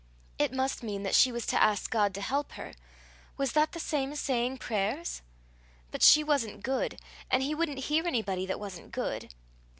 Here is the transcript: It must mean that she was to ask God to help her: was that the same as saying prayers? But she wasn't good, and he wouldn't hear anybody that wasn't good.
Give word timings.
It 0.39 0.51
must 0.51 0.81
mean 0.81 1.03
that 1.03 1.13
she 1.13 1.31
was 1.31 1.45
to 1.45 1.61
ask 1.61 1.91
God 1.91 2.11
to 2.15 2.21
help 2.21 2.53
her: 2.53 2.73
was 3.37 3.51
that 3.51 3.73
the 3.73 3.79
same 3.79 4.11
as 4.13 4.19
saying 4.19 4.57
prayers? 4.57 5.21
But 5.91 6.01
she 6.01 6.23
wasn't 6.23 6.63
good, 6.63 6.99
and 7.29 7.43
he 7.43 7.53
wouldn't 7.53 7.77
hear 7.85 8.07
anybody 8.07 8.47
that 8.47 8.59
wasn't 8.59 8.91
good. 8.93 9.31